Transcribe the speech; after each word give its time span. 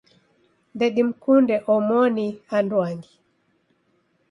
Ndedimkunde 0.75 1.55
omoni 1.75 2.27
anduangi. 2.55 3.13